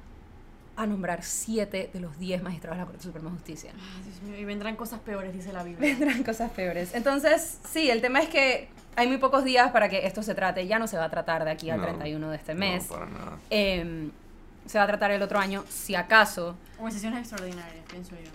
a 0.76 0.86
nombrar 0.86 1.24
siete 1.24 1.90
de 1.92 2.00
los 2.00 2.20
diez 2.20 2.44
magistrados 2.44 2.78
de 2.78 2.82
la 2.82 2.86
Corte 2.86 3.04
Suprema 3.04 3.30
de 3.32 3.36
Justicia. 3.36 3.72
Ay, 3.74 4.04
Dios 4.04 4.22
mío, 4.22 4.38
y 4.40 4.46
vendrán 4.46 4.76
cosas 4.76 5.00
peores, 5.00 5.34
dice 5.34 5.52
la 5.52 5.64
Biblia. 5.64 5.96
Vendrán 5.98 6.24
cosas 6.24 6.52
peores. 6.52 6.94
Entonces, 6.94 7.60
sí, 7.68 7.90
el 7.90 8.00
tema 8.02 8.20
es 8.20 8.30
que 8.30 8.70
hay 8.96 9.08
muy 9.08 9.18
pocos 9.18 9.44
días 9.44 9.72
para 9.72 9.90
que 9.90 10.06
esto 10.06 10.22
se 10.22 10.36
trate. 10.36 10.68
Ya 10.68 10.78
no 10.78 10.88
se 10.88 10.98
va 10.98 11.06
a 11.06 11.10
tratar 11.10 11.46
de 11.46 11.52
aquí 11.52 11.70
al 11.72 11.80
No, 11.80 11.86
31 11.88 12.30
de 12.30 12.36
este 12.36 12.54
no, 12.54 12.60
mes. 12.60 12.84
para 12.86 13.08
nada. 13.08 13.38
Em, 13.50 14.12
se 14.68 14.78
va 14.78 14.84
a 14.84 14.88
tratar 14.88 15.10
el 15.12 15.22
otro 15.24 15.40
año, 15.40 15.64
si 15.68 15.96
acaso. 15.96 16.56
O 16.80 16.86
en 16.86 16.92
sesiones 16.92 17.20
extraordinarias, 17.22 17.84
pienso 17.90 18.12
yo. 18.16 18.30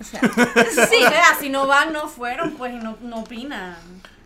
Sea, 0.00 0.20
Sí, 0.90 1.04
o 1.04 1.40
si 1.40 1.48
no 1.48 1.66
van, 1.66 1.92
no 1.92 2.08
fueron, 2.08 2.52
pues 2.52 2.74
no, 2.74 2.96
no 3.00 3.20
opinan. 3.20 3.76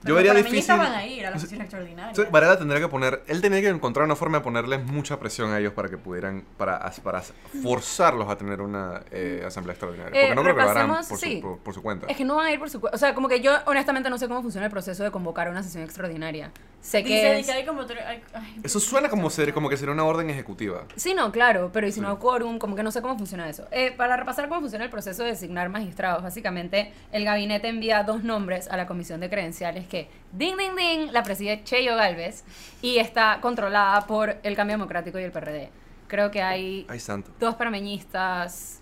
Yo 0.02 0.14
vería 0.14 0.32
para 0.32 0.44
difícil- 0.44 0.76
van 0.78 0.92
a 0.94 1.06
ir 1.06 1.26
a 1.26 1.30
la 1.30 1.38
sesión 1.38 1.60
extraordinaria. 1.60 2.08
Entonces, 2.10 2.32
Varela 2.32 2.58
tendría 2.58 2.80
que 2.80 2.88
poner, 2.88 3.22
él 3.26 3.40
tenía 3.40 3.60
que 3.60 3.68
encontrar 3.68 4.04
una 4.06 4.16
forma 4.16 4.38
de 4.38 4.44
ponerles 4.44 4.84
mucha 4.84 5.18
presión 5.20 5.52
a 5.52 5.58
ellos 5.58 5.72
para 5.74 5.88
que 5.88 5.98
pudieran, 5.98 6.44
para, 6.56 6.90
para 7.02 7.22
forzarlos 7.62 8.28
a 8.28 8.36
tener 8.36 8.60
una 8.60 9.02
eh, 9.10 9.42
asamblea 9.46 9.72
extraordinaria. 9.74 10.10
Porque 10.10 10.32
Eh, 10.32 10.34
no 10.34 10.42
creo 10.42 10.54
que 10.56 10.62
lo 10.62 10.70
harán 10.70 10.88
por, 11.08 11.18
sí. 11.18 11.36
su, 11.36 11.40
por, 11.42 11.58
por 11.58 11.74
su 11.74 11.82
cuenta. 11.82 12.06
es 12.06 12.16
que 12.16 12.24
no 12.24 12.36
van 12.36 12.46
a 12.46 12.52
ir 12.52 12.58
por 12.58 12.70
su 12.70 12.80
cuenta. 12.80 12.94
O 12.96 12.98
sea, 12.98 13.14
como 13.14 13.28
que 13.28 13.40
yo 13.40 13.52
honestamente 13.66 14.08
no 14.10 14.18
sé 14.18 14.28
cómo 14.28 14.42
funciona 14.42 14.66
el 14.66 14.72
proceso 14.72 15.04
de 15.04 15.10
convocar 15.10 15.48
una 15.50 15.62
sesión 15.62 15.84
extraordinaria. 15.84 16.50
Sé 16.80 17.02
que 17.04 17.14
Dice 17.14 17.40
es... 17.40 17.46
que 17.46 17.52
hay 17.52 17.66
como... 17.66 17.82
tre- 17.82 18.02
ay, 18.06 18.22
ay, 18.32 18.60
Eso 18.62 18.80
suena 18.80 19.10
como, 19.10 19.28
ser, 19.28 19.52
como 19.52 19.68
que 19.68 19.76
sería 19.76 19.92
una 19.92 20.04
orden 20.04 20.30
ejecutiva. 20.30 20.84
Sí, 20.96 21.12
no, 21.12 21.30
claro, 21.30 21.70
pero 21.74 21.86
y 21.86 21.92
si 21.92 22.00
no 22.00 22.18
quórum, 22.18 22.58
como 22.58 22.74
que 22.74 22.82
no 22.82 22.90
sé 22.90 23.02
cómo 23.02 23.18
funciona 23.18 23.48
eso. 23.50 23.66
Eh, 23.70 23.92
para 23.94 24.16
repasar 24.16 24.48
cómo 24.48 24.62
funciona 24.62 24.84
el 24.86 24.90
proceso 24.90 25.22
de 25.22 25.30
designar 25.30 25.68
magistrados, 25.68 26.22
básicamente 26.22 26.92
el 27.12 27.24
gabinete 27.26 27.68
envía 27.68 28.02
dos 28.02 28.24
nombres 28.24 28.66
a 28.68 28.78
la 28.78 28.86
comisión 28.86 29.20
de 29.20 29.28
credenciales 29.28 29.86
que, 29.90 30.08
ding, 30.32 30.56
ding, 30.56 30.74
ding, 30.74 31.12
la 31.12 31.22
preside 31.22 31.62
Cheyo 31.64 31.94
Galvez 31.96 32.44
y 32.80 32.96
está 32.96 33.38
controlada 33.42 34.06
por 34.06 34.38
el 34.42 34.56
Cambio 34.56 34.78
Democrático 34.78 35.18
y 35.18 35.24
el 35.24 35.32
PRD. 35.32 35.68
Creo 36.08 36.30
que 36.30 36.40
hay 36.42 36.86
Ay, 36.88 36.98
santo. 36.98 37.30
dos 37.38 37.54
parameñistas, 37.56 38.80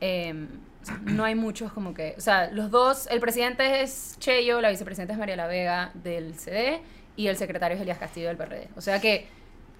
eh, 0.00 0.46
o 0.82 0.84
sea, 0.84 0.98
no 1.04 1.24
hay 1.24 1.34
muchos 1.34 1.72
como 1.72 1.94
que, 1.94 2.14
o 2.18 2.20
sea, 2.20 2.50
los 2.50 2.70
dos, 2.70 3.06
el 3.10 3.20
presidente 3.20 3.82
es 3.82 4.16
Cheyo, 4.18 4.60
la 4.60 4.68
vicepresidenta 4.70 5.12
es 5.14 5.18
María 5.18 5.36
La 5.36 5.46
Vega 5.46 5.90
del 5.94 6.38
CD 6.38 6.82
y 7.16 7.28
el 7.28 7.36
secretario 7.36 7.76
es 7.76 7.82
Elías 7.82 7.98
Castillo 7.98 8.28
del 8.28 8.36
PRD. 8.36 8.68
O 8.76 8.80
sea 8.80 9.00
que 9.00 9.26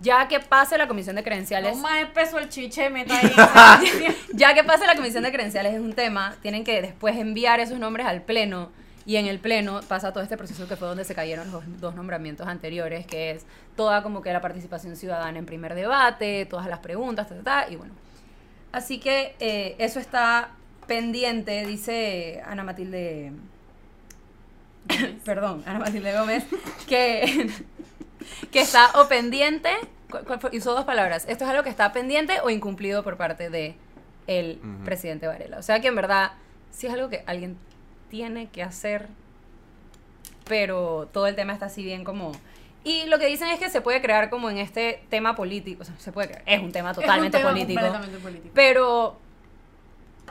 ya 0.00 0.26
que 0.26 0.40
pase 0.40 0.76
la 0.78 0.88
comisión 0.88 1.14
de 1.16 1.23
credenciales, 1.23 1.76
No 1.76 1.83
más 1.83 2.07
peso 2.07 2.38
el 2.38 2.49
chiche, 2.49 2.90
meta 2.90 3.14
ahí. 3.16 3.87
ya 4.33 4.52
que 4.54 4.64
pase 4.64 4.87
la 4.87 4.97
comisión 4.97 5.23
de 5.23 5.31
credenciales 5.33 5.75
es 5.75 5.81
un 5.81 5.92
tema, 5.92 6.37
tienen 6.42 6.64
que 6.64 6.83
después 6.83 7.16
enviar 7.16 7.61
esos 7.61 7.78
nombres 7.78 8.07
al 8.07 8.23
pleno 8.23 8.71
y 9.04 9.16
en 9.16 9.26
el 9.26 9.38
pleno 9.38 9.80
pasa 9.88 10.12
todo 10.12 10.23
este 10.23 10.37
proceso 10.37 10.68
que 10.68 10.76
fue 10.76 10.88
donde 10.88 11.04
se 11.04 11.14
cayeron 11.14 11.50
los 11.50 11.64
dos 11.80 11.94
nombramientos 11.94 12.47
anteriores, 12.47 13.06
que 13.06 13.32
es 13.32 13.44
toda 13.76 14.02
como 14.02 14.23
que 14.23 14.32
la 14.32 14.40
participación 14.40 14.97
ciudadana 14.97 15.38
en 15.38 15.47
primer 15.47 15.75
debate, 15.75 16.47
todas 16.47 16.66
las 16.66 16.78
preguntas, 16.78 17.28
ta, 17.28 17.37
ta, 17.37 17.42
ta, 17.42 17.71
y 17.71 17.76
bueno. 17.76 17.94
Así 18.71 18.99
que 18.99 19.35
eh, 19.40 19.76
eso 19.78 20.00
está 20.00 20.50
pendiente, 20.87 21.66
dice 21.66 22.42
Ana 22.47 22.64
Matilde, 22.64 23.32
perdón, 25.25 25.62
Ana 25.66 25.80
Matilde 25.80 26.16
Gómez, 26.16 26.44
que, 26.87 27.50
que 28.50 28.61
está 28.61 28.90
o 29.00 29.09
pendiente, 29.09 29.71
usó 30.52 30.75
dos 30.75 30.85
palabras, 30.85 31.25
esto 31.28 31.44
es 31.44 31.50
algo 31.50 31.62
que 31.62 31.71
está 31.71 31.92
pendiente 31.92 32.40
o 32.42 32.50
incumplido 32.50 33.02
por 33.02 33.16
parte 33.16 33.50
de 33.50 33.76
el 34.26 34.61
presidente 34.85 35.26
Varela. 35.26 35.59
O 35.59 35.62
sea 35.62 35.80
que 35.80 35.88
en 35.88 35.97
verdad 35.97 36.32
sí 36.71 36.87
es 36.87 36.92
algo 36.92 37.09
que 37.09 37.25
alguien 37.26 37.56
tiene 38.12 38.50
que 38.50 38.62
hacer, 38.62 39.09
pero 40.47 41.09
todo 41.14 41.26
el 41.26 41.35
tema 41.35 41.54
está 41.54 41.66
así 41.66 41.83
bien 41.83 42.04
como... 42.04 42.33
Y 42.85 43.07
lo 43.07 43.19
que 43.19 43.25
dicen 43.25 43.49
es 43.49 43.59
que 43.59 43.71
se 43.71 43.81
puede 43.81 44.02
crear 44.02 44.28
como 44.28 44.50
en 44.50 44.59
este 44.59 45.02
tema 45.09 45.35
político, 45.35 45.81
o 45.81 45.85
sea, 45.87 45.99
se 45.99 46.12
puede 46.12 46.28
crear, 46.28 46.42
es 46.45 46.61
un 46.61 46.73
tema 46.73 46.92
totalmente 46.92 47.38
es 47.38 47.42
un 47.42 47.49
tema 47.49 47.52
político. 47.54 47.81
completamente 47.81 48.19
político. 48.23 48.52
Pero 48.54 49.16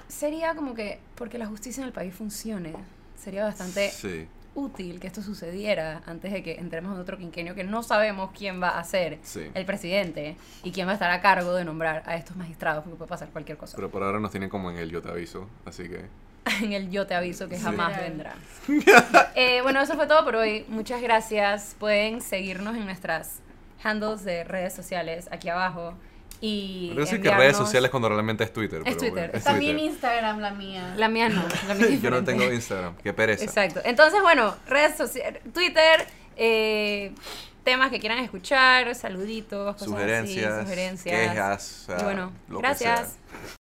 sería 0.08 0.54
como 0.54 0.76
que, 0.76 1.00
porque 1.16 1.40
la 1.40 1.48
justicia 1.48 1.82
en 1.82 1.88
el 1.88 1.94
país 1.94 2.14
funcione, 2.14 2.74
sería 3.18 3.46
bastante 3.46 3.90
Sí, 3.90 4.28
útil 4.54 5.00
que 5.00 5.08
esto 5.08 5.24
sucediera 5.24 6.04
antes 6.06 6.32
de 6.32 6.44
que 6.44 6.60
entremos 6.60 6.94
en 6.94 7.02
otro 7.02 7.18
quinquenio 7.18 7.56
que 7.56 7.64
no 7.64 7.82
sabemos 7.82 8.30
quién 8.38 8.62
va 8.62 8.78
a 8.78 8.84
ser 8.84 9.18
sí. 9.24 9.50
el 9.56 9.66
presidente 9.66 10.36
y 10.64 10.72
quién 10.72 10.86
va 10.86 10.92
a 10.92 10.94
estar 10.94 11.10
a 11.10 11.20
cargo 11.20 11.56
de 11.56 11.66
nombrar 11.66 12.04
a 12.06 12.16
estos 12.16 12.36
magistrados, 12.38 12.84
porque 12.84 12.98
puede 12.98 13.10
pasar 13.10 13.30
cualquier 13.30 13.58
cosa. 13.58 13.76
Pero 13.76 13.90
por 13.90 14.04
ahora 14.04 14.20
nos 14.20 14.30
tienen 14.30 14.52
como 14.52 14.70
en 14.70 14.78
el 14.78 14.92
yo 14.92 15.02
te 15.02 15.10
aviso, 15.10 15.50
así 15.66 15.90
que... 15.90 16.06
en 16.62 16.74
el 16.74 16.90
yo 16.92 17.06
te 17.08 17.14
aviso 17.16 17.48
que 17.50 17.58
Sí. 17.58 17.64
jamás 17.64 17.90
Literal. 17.90 18.36
vendrá. 18.68 19.32
Eh, 19.36 19.62
bueno, 19.64 19.82
eso 19.82 19.96
fue 19.96 20.08
todo 20.08 20.24
por 20.24 20.36
hoy. 20.36 20.66
Muchas 20.68 21.02
gracias. 21.02 21.76
Pueden 21.80 22.22
seguirnos 22.22 22.76
en 22.76 22.86
nuestras 22.86 23.40
handles 23.84 24.24
de 24.24 24.44
redes 24.44 24.74
sociales 24.74 25.28
aquí 25.32 25.50
abajo. 25.50 25.94
Y 26.44 26.88
Quiero 26.88 27.02
decir 27.02 27.22
que 27.22 27.30
redes 27.32 27.56
sociales 27.58 27.92
cuando 27.92 28.10
realmente 28.10 28.44
es 28.44 28.52
Twitter. 28.54 28.82
pero 28.84 28.98
Twitter. 28.98 29.12
bueno, 29.14 29.34
es 29.38 29.44
También 29.44 29.74
Twitter. 29.78 29.92
Instagram, 29.92 30.40
la 30.40 30.52
mía. 30.52 30.94
La 30.98 31.08
mía 31.08 31.30
no. 31.30 31.44
La 31.68 31.74
mía 31.76 31.88
es 31.88 32.02
Yo 32.02 32.10
no 32.10 32.24
tengo 32.24 32.44
Instagram, 32.52 32.96
qué 32.98 33.14
pereza. 33.14 33.44
Exacto. 33.44 33.80
Entonces, 33.84 34.22
bueno, 34.22 34.56
redes 34.68 34.98
sociales, 34.98 35.42
Twitter, 35.54 36.06
eh, 36.38 37.14
temas 37.64 37.92
que 37.92 38.00
quieran 38.00 38.20
escuchar, 38.20 38.94
saluditos, 38.96 39.74
cosas 39.76 39.88
así, 39.88 39.92
Sugerencias, 39.94 40.62
sugerencias. 40.64 41.30
quejas, 41.30 41.82
o 41.84 41.86
sea, 41.92 42.02
y 42.02 42.04
bueno, 42.06 42.32
lo 42.50 42.56
que 42.58 42.62
gracias. 42.64 43.00
sea. 43.00 43.61